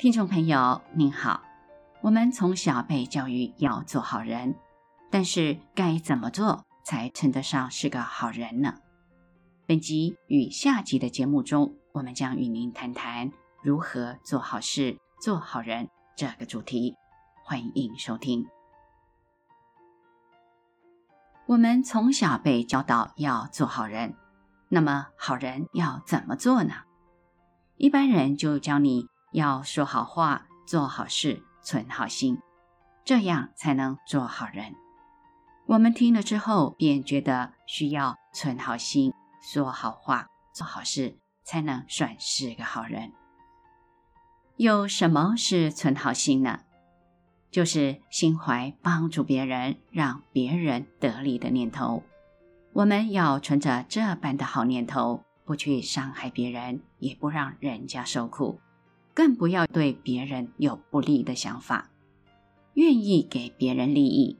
[0.00, 1.42] 听众朋友您好，
[2.00, 4.54] 我们从小被教育要做好人，
[5.10, 8.76] 但是该怎么做才称得上是个好人呢？
[9.66, 13.30] 本集与下集的节目中，我们将与您谈谈
[13.62, 16.96] 如何做好事、做好人这个主题。
[17.44, 18.46] 欢迎收听。
[21.44, 24.14] 我们从小被教导要做好人，
[24.70, 26.72] 那么好人要怎么做呢？
[27.76, 29.06] 一般人就教你。
[29.32, 32.38] 要说好话，做好事，存好心，
[33.04, 34.74] 这样才能做好人。
[35.66, 43.12] 我们听了之后，便觉得需要存好心，说好话，做好事，才能算是个好人。
[44.56, 46.60] 有什么是存好心呢？
[47.50, 52.02] 就是心怀帮助别人、让别人得利的念头。
[52.72, 58.60] 我们要存着这般的好念头，不去伤害别人，也不让人家受苦。
[59.14, 61.90] 更不要对别人有不利的想法，
[62.74, 64.36] 愿意给别人利益，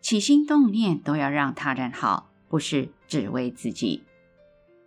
[0.00, 4.02] 起心动念都要让他人好，不是只为自己。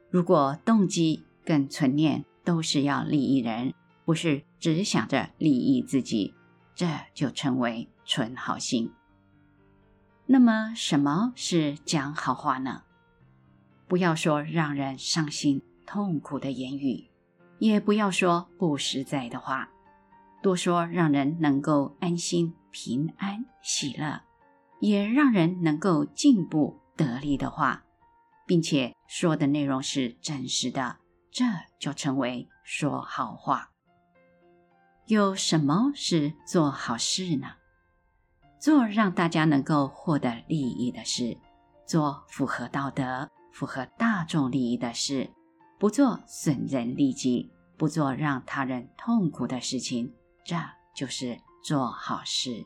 [0.10, 3.74] 如果动机跟存念都是要利益人，
[4.06, 6.34] 不是只想着利益自己，
[6.74, 8.92] 这就称为存好心。
[10.26, 12.84] 那么，什么是讲好话呢？
[13.88, 17.09] 不要说让人伤心痛苦的言语。
[17.60, 19.70] 也不要说不实在的话，
[20.42, 24.22] 多说让人能够安心、平安、喜乐，
[24.80, 27.84] 也让人能够进步得利的话，
[28.48, 30.98] 并且说的内容是真实的，
[31.32, 31.46] 这
[31.78, 33.72] 就称为说好话。
[35.08, 37.48] 有什么是做好事呢？
[38.60, 41.38] 做让大家能够获得利益的事，
[41.86, 45.30] 做符合道德、符合大众利益的事。
[45.80, 50.14] 不做损人利己、不做让他人痛苦的事情，
[50.44, 50.56] 这
[50.94, 52.66] 就是做好事。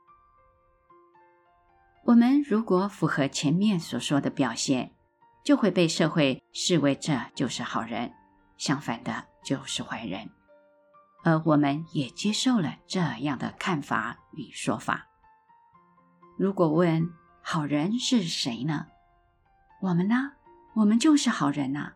[2.06, 4.92] 我们如果符合前面所说的表现，
[5.44, 8.10] 就会被社会视为这就是好人；
[8.58, 10.30] 相反的，就是坏人。
[11.24, 15.08] 而我们也接受了这样的看法与说法。
[16.38, 17.10] 如果问
[17.42, 18.88] 好人是谁呢？
[19.82, 20.34] 我们呢？
[20.76, 21.94] 我们就是好人呐、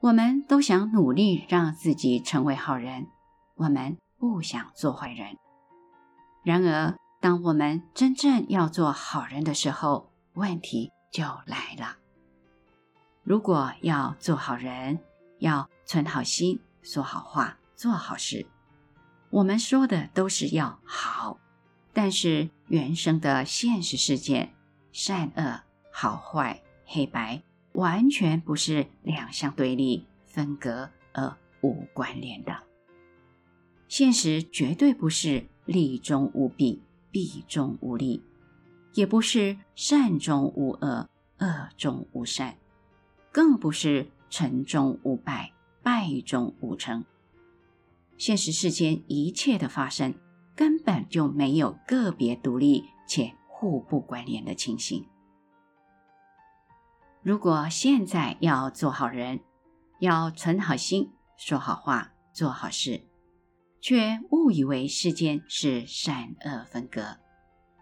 [0.00, 3.06] 我们都想努力让自己成为好人，
[3.54, 5.36] 我们不想做坏人。
[6.42, 11.98] 然而，当我们真正要做好人的时候，问题就来了。
[13.22, 15.00] 如果要做好人，
[15.38, 18.46] 要存好心，说好话，做好事，
[19.28, 21.38] 我们说的都是要好，
[21.92, 24.54] 但是原生的现实世界，
[24.92, 25.60] 善恶、
[25.92, 27.42] 好坏、黑白。
[27.72, 32.56] 完全不是两相对立、分隔而无关联的。
[33.88, 38.22] 现实绝对不是利中无弊、弊中无利，
[38.94, 41.08] 也不是善中无恶、
[41.38, 42.56] 恶中无善，
[43.32, 45.52] 更不是成中无败、
[45.82, 47.04] 败中无成。
[48.16, 50.14] 现实世间一切的发生，
[50.54, 55.04] 根本就没有个别独立且互不关联的情形。
[57.22, 59.40] 如果现在要做好人，
[59.98, 63.02] 要存好心，说好话，做好事，
[63.82, 67.18] 却误以为世间是善恶分隔，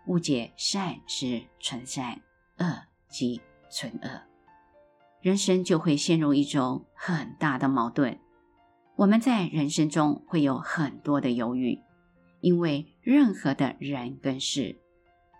[0.08, 2.20] 误解善是存善，
[2.58, 3.40] 恶即
[3.70, 4.22] 存恶，
[5.20, 8.18] 人生就会陷入一种很大的矛盾。
[8.96, 11.78] 我们在人生中会有很多的犹豫，
[12.40, 14.80] 因为任何的人跟事，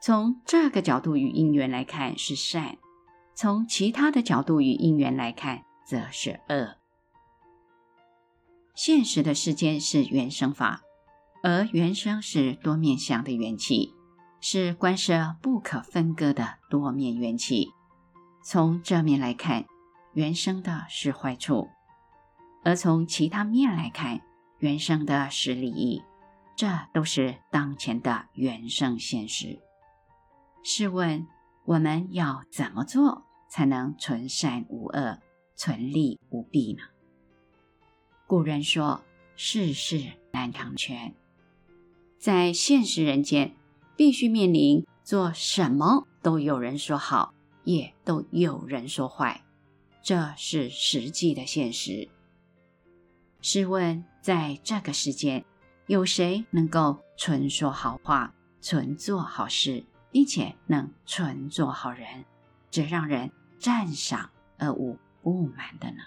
[0.00, 2.78] 从这个角度与因缘来看是善。
[3.40, 6.74] 从其他的角度与因缘来看，则是恶。
[8.74, 10.82] 现实的世间是原生法，
[11.44, 13.94] 而原生是多面相的缘起，
[14.40, 17.68] 是观摄不可分割的多面缘起。
[18.42, 19.66] 从这面来看，
[20.14, 21.68] 原生的是坏处；
[22.64, 24.20] 而从其他面来看，
[24.58, 26.02] 原生的是利益。
[26.56, 29.60] 这都是当前的原生现实。
[30.64, 31.24] 试问，
[31.66, 33.26] 我们要怎么做？
[33.48, 35.18] 才能存善无恶，
[35.56, 36.82] 存利无弊呢？
[38.26, 39.02] 古人说
[39.36, 40.02] ：“世事
[40.32, 41.14] 难常全。”
[42.18, 43.54] 在现实人间，
[43.96, 47.32] 必须面临做什么都有人说好，
[47.64, 49.42] 也都有人说坏，
[50.02, 52.08] 这是实际的现实。
[53.40, 55.44] 试问，在这个世间，
[55.86, 62.24] 有谁能够纯说好话、纯做好事，并且能纯做好人？
[62.70, 65.98] 只让人赞赏而无不满的呢？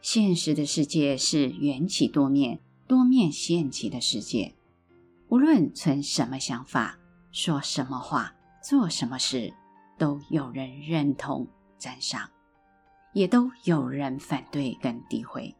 [0.00, 4.54] 现实的世界是缘起多面，多面现起的世界，
[5.28, 6.98] 无论存什么想法、
[7.32, 9.52] 说什么话、做什么事，
[9.98, 12.30] 都有人认同、赞赏，
[13.12, 15.54] 也都有人反对跟诋毁。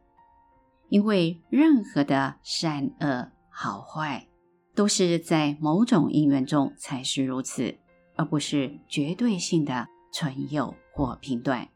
[0.89, 4.27] 因为任何的善恶好坏，
[4.73, 7.77] 都是在某种因缘中才是如此，
[8.21, 11.67] 而不是绝对性的存有或评断。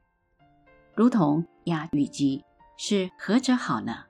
[0.93, 2.43] 如同鸭与鸡，
[2.77, 4.03] 是何者好呢？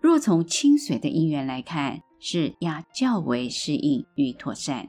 [0.00, 4.88] 若从清水的因缘来看，是鸭较为适应与妥善；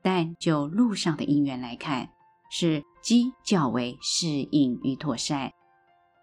[0.00, 2.10] 但就路上的因缘来看，
[2.48, 5.52] 是鸡较为适应与妥善。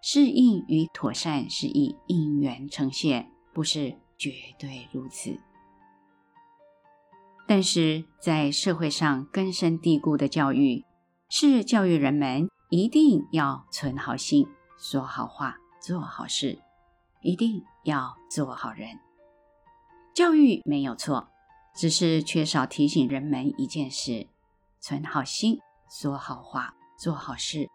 [0.02, 5.38] 适应与妥善是以因缘呈现，不是绝对如此。
[7.54, 10.86] 但是在社会上根深蒂固的教育，
[11.28, 16.58] 是教育人们一定要存好心、说好话、做好事，
[17.20, 18.98] 一定要做好人。
[20.14, 21.28] 教育没有错，
[21.76, 24.28] 只是缺少提醒人们一件事：
[24.80, 25.58] 存好心、
[25.90, 27.68] 说好话、做好事。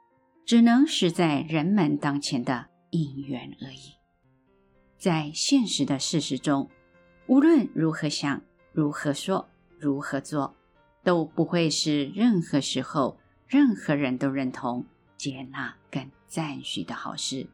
[0.44, 3.94] 只能是在人们当前的因缘而已。
[4.98, 6.68] 在现实的事实中，
[7.28, 8.42] 无论如何想、
[8.74, 9.48] 如何说、
[9.80, 10.56] 如何做，
[11.04, 14.86] 都不会是任何时候、任何人都认同、
[15.18, 17.48] 接纳跟赞许的好事，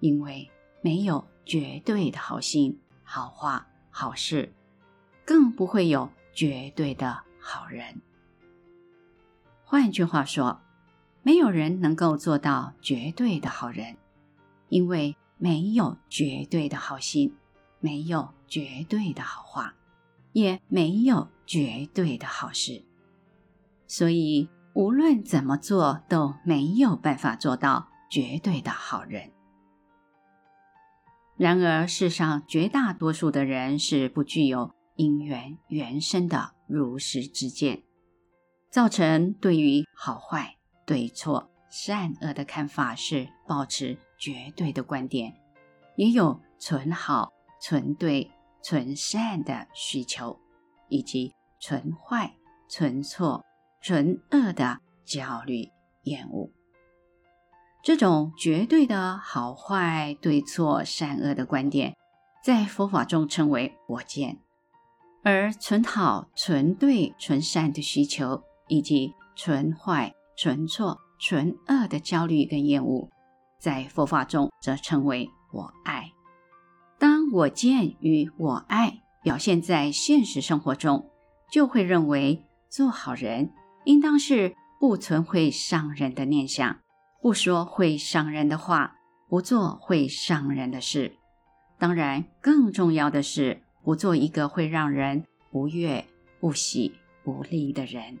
[0.00, 0.50] 因为
[0.80, 4.52] 没有绝对的好心、好话、好事，
[5.24, 8.00] 更不会有绝对的好人。
[9.64, 10.60] 换句话说，
[11.22, 13.96] 没有人能够做到绝对的好人，
[14.68, 17.34] 因为没有绝对的好心，
[17.80, 19.74] 没有绝对的好话，
[20.36, 22.84] 也没有绝对的好事。
[23.86, 29.32] 所以，无论怎么做，都没有办法做到绝对的好人。
[31.38, 37.84] 然而，世上绝大多数的人是不具有因缘缘生的如实之见，
[38.70, 40.58] 造成对于好坏。
[40.84, 45.34] 对错善恶的看法是保持绝对的观点，
[45.96, 48.30] 也有存好、存对、
[48.66, 50.40] 存善的需求，
[50.88, 52.34] 以及存坏、
[52.68, 53.44] 存错、
[53.80, 55.68] 存恶的焦虑、
[56.02, 56.50] 厌恶。
[57.80, 61.96] 这种绝对的好坏、对错善恶的观点，
[62.42, 64.38] 在佛法中称为我见；
[65.22, 70.12] 而存好、存对、存善的需求，以及存坏。
[70.38, 73.08] 存错、存恶的焦虑跟厌恶，
[73.58, 76.12] 在佛法中则称为我爱。
[76.98, 81.10] 当我见与我爱表现在现实生活中，
[81.50, 83.50] 就会认为做好人
[83.84, 86.78] 应当是不存会伤人的念想，
[87.20, 88.96] 不说会伤人的话，
[89.28, 91.16] 不做会伤人的事。
[91.78, 96.06] 当然，更重要的是不做一个会让人不悦、
[96.40, 98.18] 不喜、不利的人。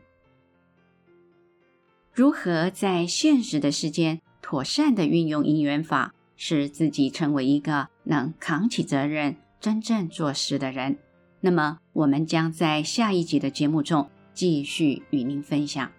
[2.12, 10.98] 如何在现实的世间妥善地运用因缘法，使自己成为一个能扛起责任、真正做事的人？
[11.40, 15.92] 那么，我们将在下一集的节目中继续与您分享。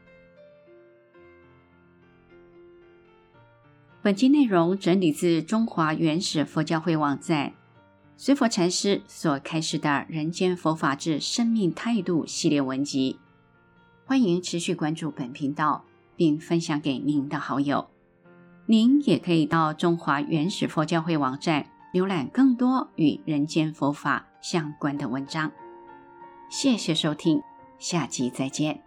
[4.02, 7.54] 本集内容整理自中华原始佛教会网站，
[8.18, 13.20] 随佛禅师所开示的《人间佛法之生命态度》系列文集。
[14.06, 15.84] 欢迎持续关注本频道。
[16.18, 17.88] 并分享给您的好友。
[18.66, 25.52] 您也可以到中华原始佛教会网站浏览更多与人间佛法相关的文章。
[26.50, 27.42] 谢谢收听，
[27.80, 28.87] 下集再见。